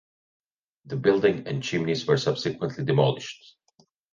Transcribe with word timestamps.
The 0.85 0.95
buildings 0.95 1.43
and 1.45 1.61
chimneys 1.61 2.07
were 2.07 2.17
subsequently 2.17 2.83
demolished. 2.83 3.55